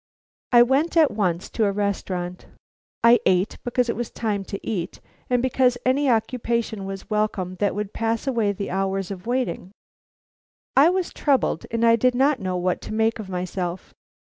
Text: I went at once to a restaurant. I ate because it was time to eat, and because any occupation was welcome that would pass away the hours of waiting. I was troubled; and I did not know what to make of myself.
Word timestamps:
I 0.51 0.63
went 0.63 0.97
at 0.97 1.11
once 1.11 1.47
to 1.51 1.65
a 1.65 1.71
restaurant. 1.71 2.47
I 3.03 3.19
ate 3.23 3.59
because 3.63 3.87
it 3.87 3.95
was 3.95 4.09
time 4.09 4.43
to 4.45 4.59
eat, 4.67 4.99
and 5.29 5.43
because 5.43 5.77
any 5.85 6.09
occupation 6.09 6.85
was 6.87 7.07
welcome 7.11 7.57
that 7.57 7.75
would 7.75 7.93
pass 7.93 8.25
away 8.25 8.51
the 8.53 8.71
hours 8.71 9.11
of 9.11 9.27
waiting. 9.27 9.71
I 10.75 10.89
was 10.89 11.13
troubled; 11.13 11.67
and 11.69 11.85
I 11.85 11.97
did 11.97 12.15
not 12.15 12.39
know 12.39 12.57
what 12.57 12.81
to 12.81 12.93
make 12.95 13.19
of 13.19 13.29
myself. 13.29 13.93